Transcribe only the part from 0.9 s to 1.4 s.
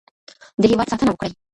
ساتنه وکړئ.